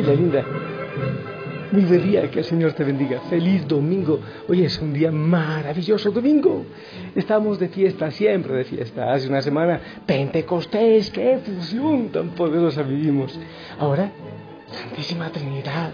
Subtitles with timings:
[0.00, 0.44] Familia linda,
[1.72, 3.20] muy buen día, que el Señor te bendiga.
[3.28, 4.18] Feliz domingo.
[4.48, 6.64] Hoy es un día maravilloso, domingo.
[7.14, 9.12] Estamos de fiesta, siempre de fiesta.
[9.12, 13.38] Hace una semana, Pentecostés, qué fusión tan poderosa vivimos.
[13.78, 14.10] Ahora,
[14.72, 15.92] Santísima Trinidad.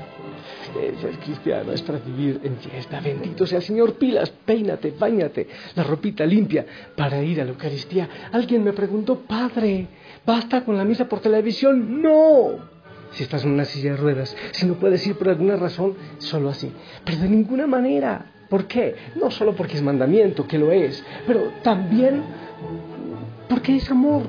[1.00, 3.00] Ser cristiano es para vivir en fiesta.
[3.00, 3.94] Bendito sea el Señor.
[3.94, 6.64] Pilas, peínate, bañate, la ropita limpia
[6.94, 8.08] para ir a la Eucaristía.
[8.30, 9.88] Alguien me preguntó, Padre,
[10.24, 12.00] ¿basta con la misa por televisión?
[12.00, 12.75] No
[13.16, 16.50] si estás en una silla de ruedas, si no puedes ir por alguna razón, solo
[16.50, 16.70] así.
[17.04, 18.26] Pero de ninguna manera.
[18.50, 18.94] ¿Por qué?
[19.16, 22.22] No solo porque es mandamiento, que lo es, pero también
[23.48, 24.22] porque es amor.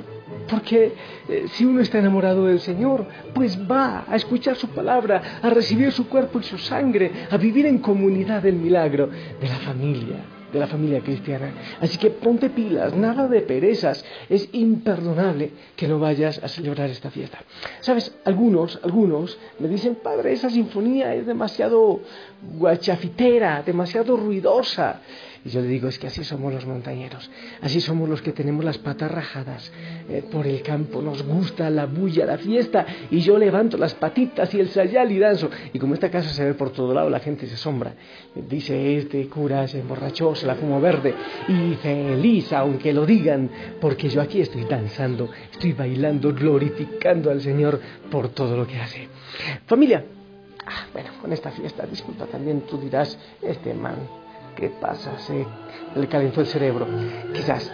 [0.49, 0.93] Porque
[1.27, 3.05] eh, si uno está enamorado del Señor,
[3.35, 7.65] pues va a escuchar su palabra, a recibir su cuerpo y su sangre, a vivir
[7.65, 11.53] en comunidad del milagro de la familia de la familia cristiana.
[11.79, 14.03] Así que ponte pilas, nada de perezas.
[14.29, 17.39] Es imperdonable que no vayas a celebrar esta fiesta.
[17.81, 22.01] Sabes, algunos, algunos me dicen, padre, esa sinfonía es demasiado
[22.57, 25.01] guachafitera, demasiado ruidosa.
[25.47, 27.31] Y yo le digo, es que así somos los montañeros,
[27.61, 29.71] así somos los que tenemos las patas rajadas
[30.09, 34.53] eh, por el campo, nos gusta la bulla, la fiesta, y yo levanto las patitas
[34.53, 35.49] y el sayal y danzo.
[35.71, 37.93] Y como esta casa se ve por todo lado, la gente se asombra.
[38.35, 41.13] Dice, este cura se emborrachó, se la fumo verde,
[41.47, 47.79] y feliz, aunque lo digan, porque yo aquí estoy danzando, estoy bailando, glorificando al Señor
[48.11, 49.07] por todo lo que hace.
[49.65, 50.03] Familia,
[50.65, 54.26] ah, bueno, con esta fiesta, disculpa también, tú dirás, este man
[54.57, 55.19] ¿Qué pasa?
[55.19, 55.45] Se
[55.95, 56.87] le calentó el cerebro.
[57.31, 57.71] Quizás.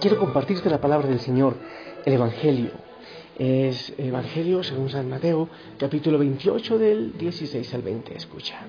[0.00, 1.56] Quiero compartirte la palabra del Señor,
[2.06, 2.70] el Evangelio.
[3.38, 8.16] Es Evangelio según San Mateo, capítulo 28 del 16 al 20.
[8.16, 8.60] Escucha.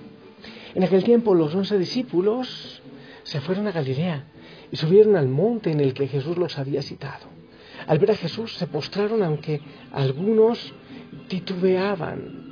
[0.74, 2.82] En aquel tiempo los once discípulos
[3.24, 4.26] se fueron a Galilea
[4.70, 7.28] y subieron al monte en el que Jesús los había citado.
[7.88, 9.62] Al ver a Jesús se postraron aunque
[9.94, 10.74] algunos
[11.30, 12.45] titubeaban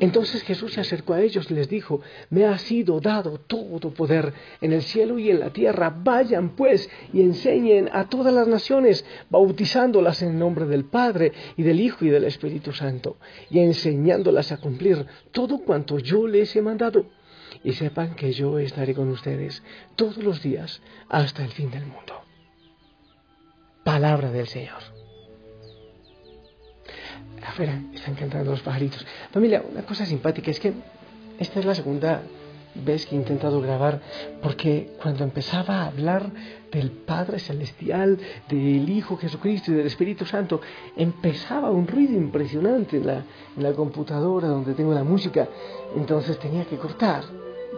[0.00, 4.32] entonces Jesús se acercó a ellos y les dijo, me ha sido dado todo poder
[4.60, 5.90] en el cielo y en la tierra.
[5.90, 11.62] Vayan pues y enseñen a todas las naciones, bautizándolas en el nombre del Padre y
[11.62, 13.16] del Hijo y del Espíritu Santo,
[13.50, 17.06] y enseñándolas a cumplir todo cuanto yo les he mandado.
[17.64, 19.62] Y sepan que yo estaré con ustedes
[19.94, 22.22] todos los días hasta el fin del mundo.
[23.84, 25.01] Palabra del Señor
[27.46, 29.06] afuera están cantando los pajaritos.
[29.30, 30.72] Familia, una cosa simpática es que
[31.38, 32.22] esta es la segunda
[32.74, 34.00] vez que he intentado grabar
[34.42, 36.30] porque cuando empezaba a hablar
[36.70, 40.60] del Padre Celestial, del Hijo Jesucristo y del Espíritu Santo,
[40.96, 43.24] empezaba un ruido impresionante en la,
[43.56, 45.48] en la computadora donde tengo la música,
[45.94, 47.24] entonces tenía que cortar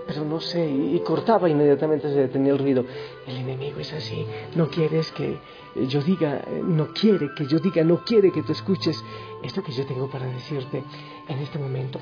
[0.07, 2.85] pero no sé, y cortaba inmediatamente se detenía el ruido.
[3.27, 5.39] El enemigo es así, no quieres que
[5.89, 9.03] yo diga, no quiere que yo diga, no quiere que tú escuches
[9.43, 10.83] esto que yo tengo para decirte
[11.29, 12.01] en este momento.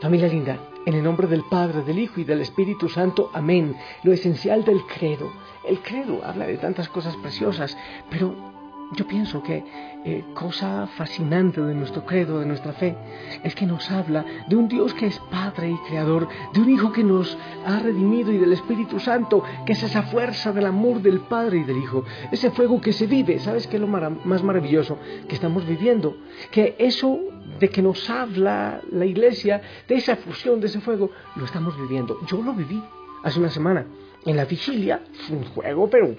[0.00, 3.76] Familia linda, en el nombre del Padre, del Hijo y del Espíritu Santo, amén.
[4.02, 5.32] Lo esencial del credo.
[5.64, 7.76] El credo habla de tantas cosas preciosas,
[8.10, 8.51] pero
[8.96, 9.64] yo pienso que
[10.04, 12.96] eh, cosa fascinante de nuestro credo, de nuestra fe,
[13.42, 16.92] es que nos habla de un Dios que es Padre y Creador, de un Hijo
[16.92, 17.36] que nos
[17.66, 21.64] ha redimido y del Espíritu Santo, que es esa fuerza del amor del Padre y
[21.64, 23.38] del Hijo, ese fuego que se vive.
[23.38, 24.98] ¿Sabes qué es lo más maravilloso
[25.28, 26.16] que estamos viviendo?
[26.50, 27.18] Que eso
[27.58, 32.18] de que nos habla la Iglesia, de esa fusión, de ese fuego, lo estamos viviendo.
[32.26, 32.82] Yo lo viví
[33.22, 33.86] hace una semana.
[34.24, 36.14] En la vigilia fue un juego, pero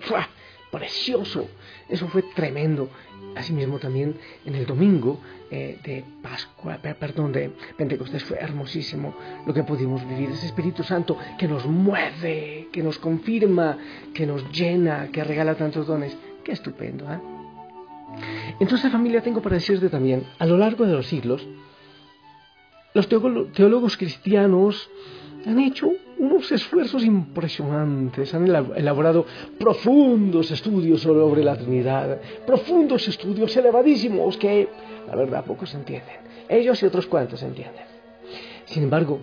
[0.73, 1.47] precioso.
[1.87, 2.89] Eso fue tremendo.
[3.35, 5.19] Asimismo también en el domingo
[5.49, 10.29] eh, de Pascua, perdón, de Pentecostés fue hermosísimo lo que pudimos vivir.
[10.29, 13.77] Ese Espíritu Santo que nos mueve, que nos confirma,
[14.13, 16.17] que nos llena, que regala tantos dones.
[16.43, 17.19] Qué estupendo, ¿eh?
[18.59, 21.47] Entonces familia tengo para decirte también, a lo largo de los siglos,
[22.93, 24.89] los teólogos cristianos
[25.47, 29.25] han hecho unos esfuerzos impresionantes, han elaborado
[29.59, 34.69] profundos estudios sobre la Trinidad, profundos estudios elevadísimos que,
[35.07, 36.17] la verdad, pocos entienden.
[36.49, 37.85] Ellos y otros cuantos entienden.
[38.65, 39.19] Sin embargo,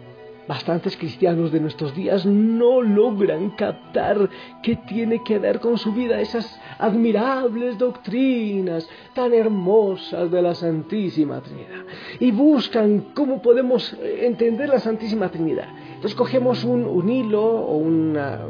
[0.48, 4.28] bastantes cristianos de nuestros días no logran captar
[4.62, 11.40] qué tiene que ver con su vida esas admirables doctrinas tan hermosas de la Santísima
[11.40, 11.84] Trinidad.
[12.18, 15.68] Y buscan cómo podemos entender la Santísima Trinidad.
[15.94, 18.40] Entonces cogemos un, hilo o una,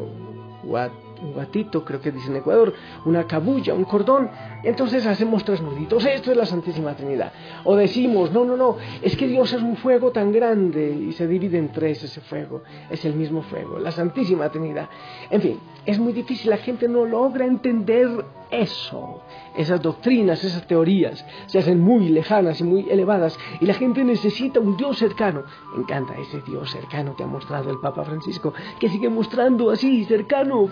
[1.22, 2.72] un gatito, creo que dice en Ecuador,
[3.04, 4.30] una cabulla, un cordón,
[4.62, 7.32] entonces hacemos tres nuditos, esto es la Santísima Trinidad.
[7.64, 11.26] O decimos, no, no, no, es que Dios es un fuego tan grande y se
[11.26, 14.88] divide en tres ese fuego, es el mismo fuego, la Santísima Trinidad.
[15.30, 19.22] En fin, es muy difícil, la gente no logra entender eso,
[19.56, 24.60] esas doctrinas, esas teorías se hacen muy lejanas y muy elevadas y la gente necesita
[24.60, 25.44] un Dios cercano.
[25.74, 30.04] Me encanta ese Dios cercano que ha mostrado el Papa Francisco, que sigue mostrando así,
[30.04, 30.66] cercano,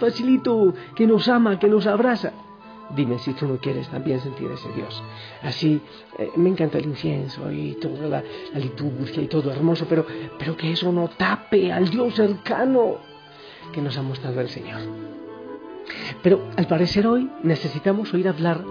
[0.94, 2.32] que nos ama, que nos abraza.
[2.94, 5.02] Dime si tú no quieres también sentir ese Dios.
[5.43, 5.81] Así,
[6.19, 10.06] eh, me encanta el incienso y toda la, la, liturgia y todo hermoso, pero,
[10.38, 12.96] pero que eso no tape al Dios cercano
[13.73, 14.81] que nos ha mostrado el Señor.
[16.23, 18.64] Pero al parecer hoy necesitamos oír hablar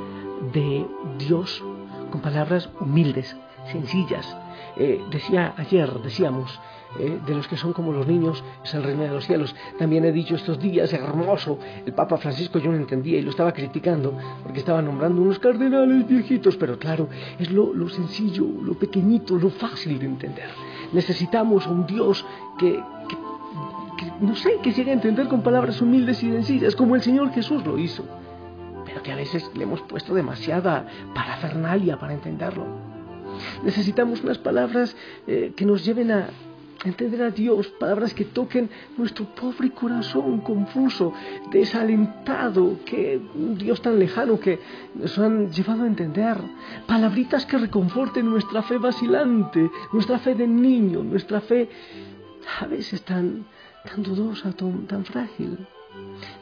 [0.53, 0.85] de
[1.19, 1.63] Dios
[2.11, 3.35] con palabras humildes,
[3.71, 4.37] sencillas.
[4.75, 6.59] Eh, decía ayer, decíamos,
[6.99, 9.55] eh, de los que son como los niños es el reino de los cielos.
[9.77, 13.53] También he dicho estos días, hermoso, el Papa Francisco yo no entendía y lo estaba
[13.53, 19.49] criticando porque estaba nombrando unos cardenales viejitos, pero claro, es lo, sencillo, lo pequeñito, lo
[19.49, 20.49] fácil de entender.
[20.93, 22.25] Necesitamos a un Dios
[22.57, 22.81] que
[24.21, 27.65] no sé, que se haga entender con palabras humildes y sencillas, como el Señor Jesús
[27.65, 28.03] lo hizo,
[28.85, 32.96] pero que a veces le hemos puesto demasiada parafernalia para entenderlo.
[33.63, 34.95] Necesitamos unas palabras
[35.28, 36.30] eh, que nos lleven a
[36.86, 41.12] entender a Dios, palabras que toquen nuestro pobre corazón confuso,
[41.51, 44.60] desalentado, que un Dios tan lejano que
[44.94, 46.38] nos han llevado a entender,
[46.86, 51.69] palabritas que reconforten nuestra fe vacilante, nuestra fe de niño, nuestra fe
[52.62, 53.45] a veces tan
[53.88, 55.66] tan dudosa, tan, frágil.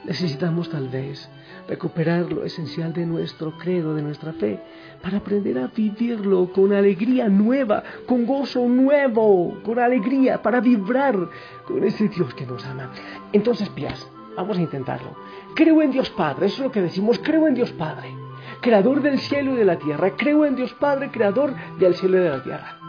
[0.06, 1.30] Necesitamos tal vez
[1.68, 4.60] recuperar lo esencial de nuestro credo, de nuestra fe,
[5.02, 11.18] para aprender a vivirlo con alegría nueva, con gozo nuevo, con alegría, para vibrar
[11.66, 12.92] con ese Dios que nos ama.
[13.34, 15.16] Entonces, Pias, vamos a intentarlo.
[15.56, 18.14] Creo en Dios Padre, eso es lo que decimos, creo en Dios Padre,
[18.62, 22.22] creador del cielo y de la tierra, creo en Dios Padre, creador del cielo y
[22.22, 22.85] de la tierra.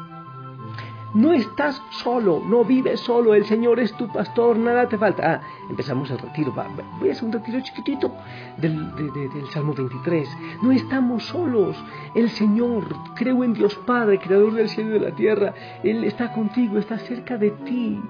[1.14, 5.34] No estás solo, no vives solo, el Señor es tu pastor, nada te falta.
[5.34, 6.52] Ah, empezamos el retiro,
[7.00, 8.12] voy a hacer un retiro chiquitito
[8.58, 10.28] del, del Salmo 23.
[10.62, 11.76] No estamos solos,
[12.14, 16.32] el Señor, creo en Dios Padre, creador del cielo y de la tierra, Él está
[16.32, 18.00] contigo, está cerca de ti.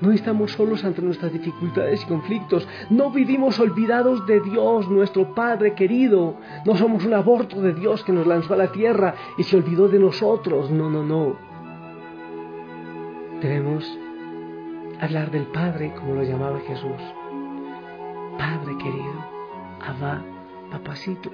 [0.00, 2.68] No estamos solos ante nuestras dificultades y conflictos.
[2.90, 6.36] No vivimos olvidados de Dios, nuestro Padre querido.
[6.66, 9.88] No somos un aborto de Dios que nos lanzó a la tierra y se olvidó
[9.88, 10.70] de nosotros.
[10.70, 11.45] No, no, no.
[13.40, 13.84] Debemos
[15.00, 17.02] hablar del Padre como lo llamaba Jesús.
[18.38, 19.26] Padre querido,
[19.80, 20.22] Abba,
[20.70, 21.30] papacito.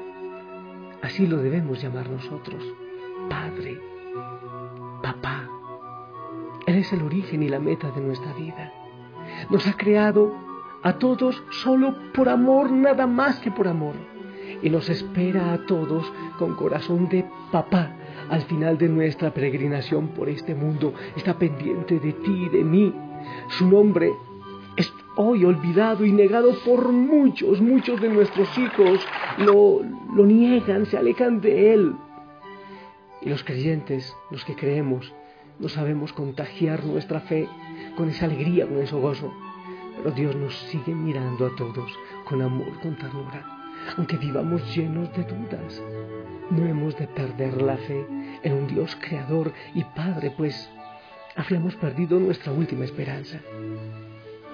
[1.00, 2.62] Así lo debemos llamar nosotros.
[3.31, 3.81] Padre,
[5.00, 5.49] papá.
[6.66, 8.72] Él es el origen y la meta de nuestra vida.
[9.49, 10.34] Nos ha creado
[10.82, 13.94] a todos solo por amor, nada más que por amor.
[14.62, 17.97] Y nos espera a todos con corazón de papá
[18.32, 22.94] al final de nuestra peregrinación por este mundo, está pendiente de ti y de mí.
[23.49, 24.11] Su nombre
[24.76, 29.06] es hoy olvidado y negado por muchos, muchos de nuestros hijos.
[29.37, 29.82] Lo,
[30.14, 31.94] lo niegan, se alejan de él.
[33.20, 35.12] Y los creyentes, los que creemos,
[35.59, 37.47] no sabemos contagiar nuestra fe
[37.97, 39.32] con esa alegría, con ese gozo.
[39.99, 41.93] Pero Dios nos sigue mirando a todos
[42.25, 43.62] con amor, con ternura,
[43.96, 45.82] aunque vivamos llenos de dudas.
[46.50, 48.06] No hemos de perder la fe
[48.43, 50.70] en un Dios creador y Padre, pues
[51.37, 53.40] habíamos perdido nuestra última esperanza.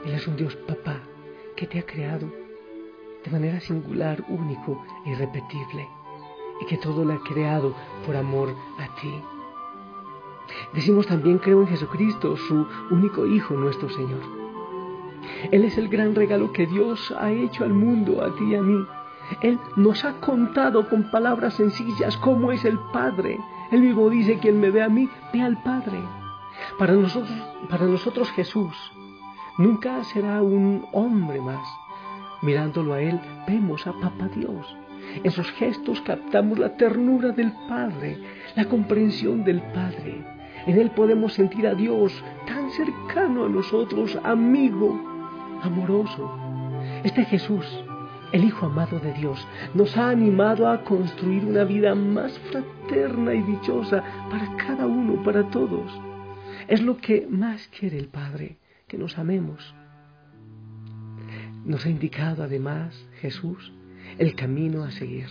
[0.05, 1.01] Él es un Dios papá
[1.57, 2.31] que te ha creado
[3.25, 5.89] de manera singular, único e irrepetible,
[6.61, 7.75] y que todo lo ha creado
[8.07, 9.13] por amor a ti.
[10.73, 14.21] Decimos también creo en Jesucristo, su único Hijo, nuestro Señor.
[15.51, 18.63] Él es el gran regalo que Dios ha hecho al mundo, a ti y a
[18.63, 18.87] mí.
[19.41, 23.39] Él nos ha contado con palabras sencillas cómo es el Padre.
[23.71, 26.01] Él mismo dice, quien me ve a mí, ve al Padre.
[26.79, 27.31] Para nosotros,
[27.69, 28.75] para nosotros Jesús
[29.59, 31.67] nunca será un hombre más.
[32.43, 34.77] Mirándolo a Él, vemos a Papá Dios.
[35.23, 38.19] En sus gestos captamos la ternura del Padre,
[38.55, 40.25] la comprensión del Padre.
[40.67, 42.13] En Él podemos sentir a Dios
[42.47, 45.01] tan cercano a nosotros, amigo,
[45.63, 46.37] amoroso.
[47.05, 47.65] Este Jesús
[48.33, 53.43] el Hijo amado de Dios nos ha animado a construir una vida más fraterna y
[53.43, 55.91] dichosa para cada uno, para todos.
[56.67, 59.75] Es lo que más quiere el Padre, que nos amemos.
[61.65, 63.73] Nos ha indicado además Jesús
[64.19, 65.29] el camino a seguir.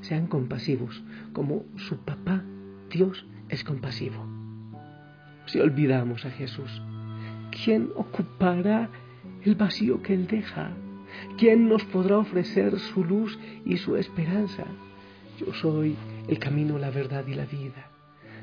[0.00, 2.42] Sean compasivos, como su papá,
[2.90, 4.26] Dios, es compasivo.
[5.46, 6.82] Si olvidamos a Jesús,
[7.50, 8.90] ¿quién ocupará
[9.44, 10.72] el vacío que Él deja?
[11.36, 14.64] ¿Quién nos podrá ofrecer su luz y su esperanza?
[15.38, 15.96] Yo soy
[16.28, 17.90] el camino, la verdad y la vida.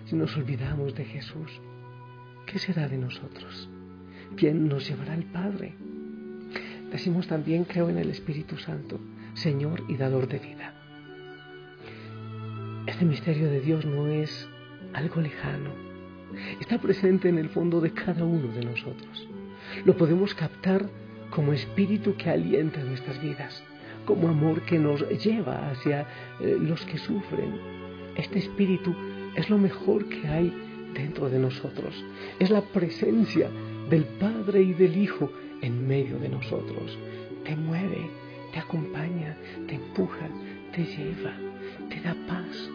[0.05, 1.61] Si nos olvidamos de Jesús,
[2.45, 3.69] ¿qué será de nosotros?
[4.37, 5.73] ¿Quién nos llevará al Padre?
[6.91, 8.99] Decimos también, creo en el Espíritu Santo,
[9.33, 10.73] Señor y dador de vida.
[12.87, 14.47] Este misterio de Dios no es
[14.93, 15.71] algo lejano,
[16.61, 19.27] está presente en el fondo de cada uno de nosotros.
[19.83, 20.89] Lo podemos captar
[21.35, 23.61] como espíritu que alienta nuestras vidas,
[24.05, 26.07] como amor que nos lleva hacia
[26.39, 27.59] eh, los que sufren.
[28.15, 28.95] Este espíritu
[29.35, 30.53] es lo mejor que hay
[30.93, 31.93] dentro de nosotros,
[32.39, 33.49] es la presencia
[33.89, 35.29] del Padre y del Hijo
[35.61, 36.97] en medio de nosotros.
[37.43, 38.09] Te mueve,
[38.53, 39.35] te acompaña,
[39.67, 40.29] te empuja,
[40.73, 41.33] te lleva,
[41.89, 42.69] te da paz.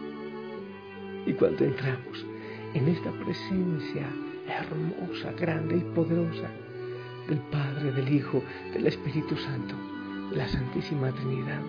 [1.25, 2.25] Y cuando entramos
[2.75, 4.07] en esta presencia
[4.47, 6.51] hermosa, grande y poderosa
[7.27, 9.75] del Padre, del Hijo, del Espíritu Santo,
[10.31, 11.61] la Santísima Trinidad,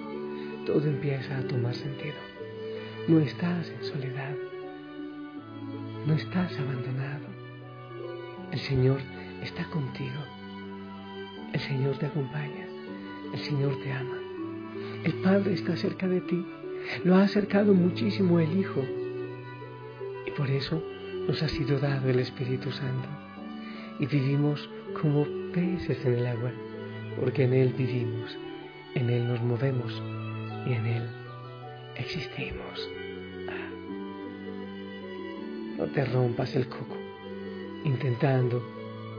[0.66, 2.14] todo empieza a tomar sentido.
[3.08, 4.34] No estás en soledad,
[6.06, 7.26] no estás abandonado.
[8.52, 9.00] El Señor
[9.42, 10.20] está contigo.
[11.52, 12.66] El Señor te acompaña.
[13.32, 14.18] El Señor te ama.
[15.04, 16.46] El Padre está cerca de ti.
[17.04, 18.82] Lo ha acercado muchísimo el Hijo.
[20.26, 20.82] Y por eso
[21.26, 23.08] nos ha sido dado el Espíritu Santo.
[24.02, 24.68] Y vivimos
[25.00, 26.50] como peces en el agua,
[27.20, 28.36] porque en Él vivimos,
[28.96, 29.92] en Él nos movemos
[30.66, 31.08] y en Él
[31.94, 32.90] existimos.
[33.48, 33.70] Ah.
[35.78, 36.96] No te rompas el coco
[37.84, 38.60] intentando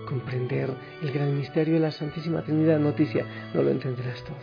[0.05, 2.77] comprender el gran misterio de la Santísima Trinidad.
[2.77, 4.35] Noticia, no lo entenderás todo.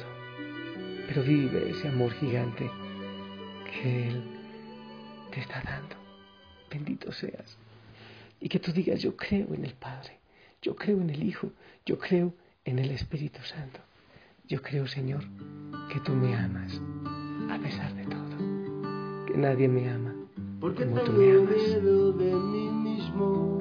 [1.06, 2.70] Pero vive ese amor gigante
[3.66, 4.22] que Él
[5.32, 5.96] te está dando.
[6.70, 7.58] Bendito seas.
[8.40, 10.19] Y que tú digas, yo creo en el Padre,
[10.62, 11.50] yo creo en el Hijo,
[11.86, 12.32] yo creo
[12.64, 13.80] en el Espíritu Santo.
[14.48, 15.22] Yo creo, Señor,
[15.92, 16.80] que tú me amas
[17.50, 19.26] a pesar de todo.
[19.26, 20.14] Que nadie me ama
[20.60, 21.56] Porque como tú tengo me amas.
[21.56, 23.60] miedo de mí mismo.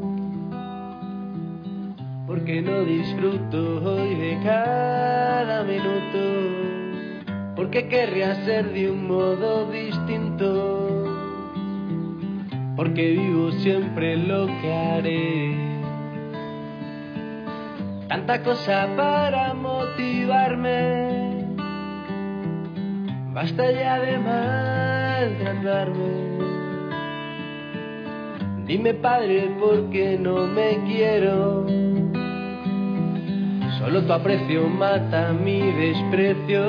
[2.27, 7.55] Porque no disfruto hoy de cada minuto.
[7.55, 11.05] Porque querría ser de un modo distinto.
[12.75, 15.68] Porque vivo siempre lo que haré.
[18.09, 21.45] Tanta cosa para motivarme.
[23.33, 26.09] Basta ya de maltratarme.
[28.65, 31.67] Dime padre por qué no me quiero.
[33.77, 36.65] Solo tu aprecio mata mi desprecio.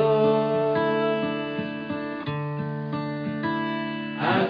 [4.21, 4.47] A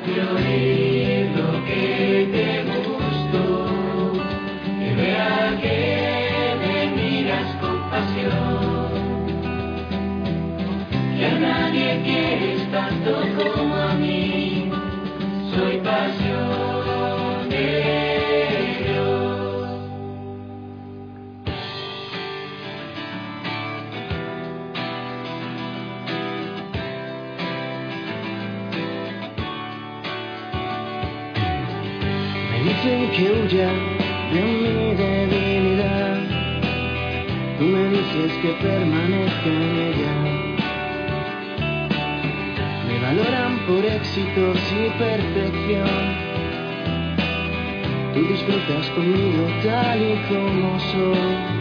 [48.14, 51.60] Tú disfrutas conmigo tal y como soy.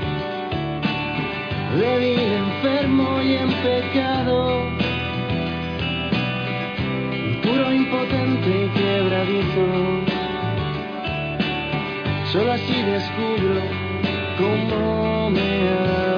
[1.77, 4.63] Débil, enfermo y en pecado.
[7.43, 9.67] Puro, impotente y quebradizo.
[12.31, 13.61] Solo así descubro
[14.39, 15.69] cómo me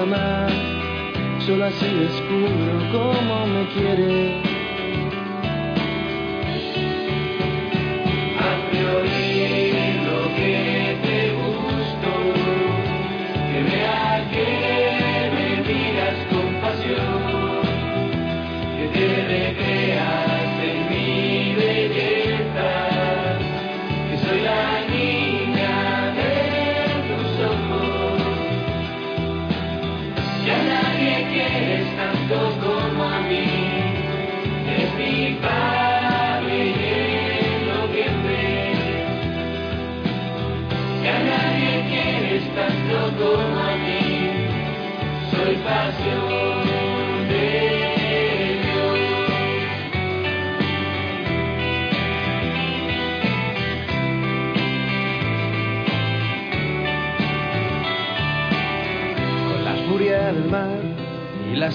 [0.01, 0.53] amas.
[1.45, 4.51] Solo así descubro cómo me quieres.
[8.39, 9.30] A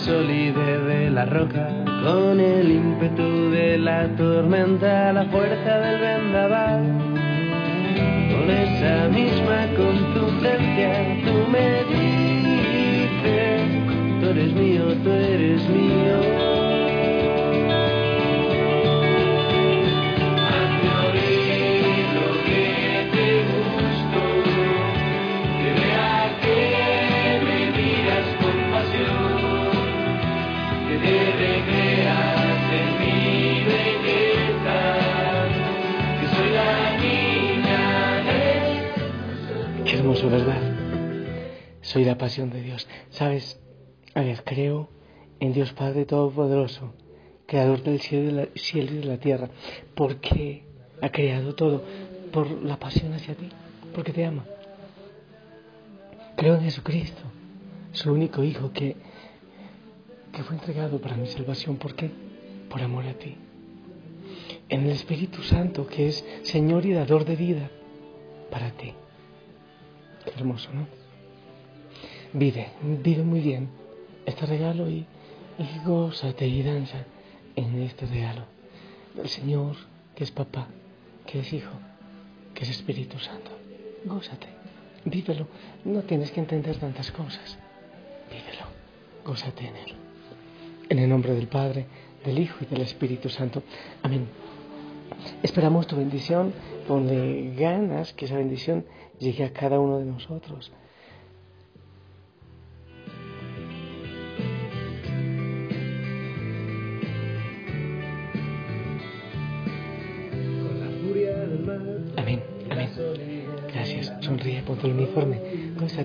[0.07, 1.67] solidez de la roca,
[2.05, 6.83] con el ímpetu de la tormenta, la fuerza del vendaval,
[8.31, 10.93] con esa misma contundencia
[11.25, 13.63] tú me dices,
[14.21, 16.36] tú eres mío, tú eres mío.
[42.19, 42.89] Pasión de Dios.
[43.11, 43.61] ¿Sabes?
[44.15, 44.89] A ver, creo
[45.41, 46.95] en Dios Padre Todopoderoso,
[47.47, 49.51] Creador del cielo y, cielo y de la tierra,
[49.95, 50.65] porque
[51.01, 51.83] ha creado todo
[52.33, 53.49] por la pasión hacia ti,
[53.95, 54.45] porque te ama.
[56.37, 57.23] Creo en Jesucristo,
[57.93, 58.97] su único Hijo que,
[60.33, 61.77] que fue entregado para mi salvación.
[61.77, 62.11] ¿Por qué?
[62.69, 63.37] Por amor a ti.
[64.69, 67.71] En el Espíritu Santo, que es Señor y dador de vida
[68.51, 68.93] para ti.
[70.25, 70.96] Qué hermoso, ¿no?
[72.39, 73.71] Vive, vive muy bien
[74.27, 75.07] este regalo y,
[75.59, 76.99] y gózate y danza
[77.55, 78.43] en este regalo
[79.15, 79.75] del Señor,
[80.15, 80.69] que es papá,
[81.25, 81.73] que es hijo,
[82.53, 83.51] que es Espíritu Santo.
[84.05, 84.49] Gózate,
[85.07, 85.47] vívelo.
[85.87, 87.57] No tienes que entender tantas cosas.
[88.31, 88.67] Vívelo,
[89.25, 89.95] gózate en él.
[90.91, 91.87] En el nombre del Padre,
[92.23, 93.63] del Hijo y del Espíritu Santo.
[94.03, 94.29] Amén.
[95.43, 96.53] Esperamos tu bendición,
[96.87, 98.85] ponle ganas que esa bendición
[99.19, 100.71] llegue a cada uno de nosotros.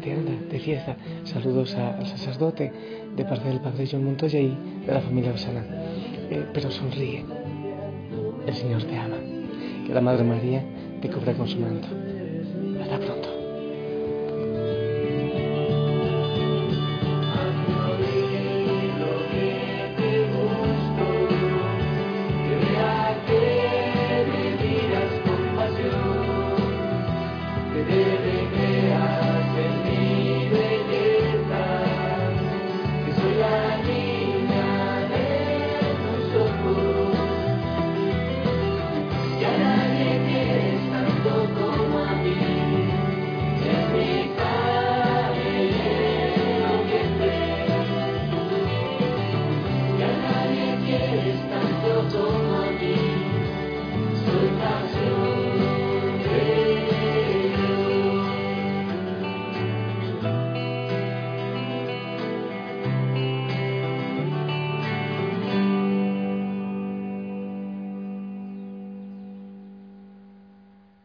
[0.09, 0.95] Anda, de fiesta.
[1.25, 2.71] Saludos al sacerdote
[3.15, 5.63] de parte del padre John Montoya y de la familia Osana.
[6.29, 7.25] Eh, pero sonríe.
[8.47, 9.17] El Señor te ama.
[9.85, 10.63] Que la Madre María
[11.01, 11.87] te cubra con su manto.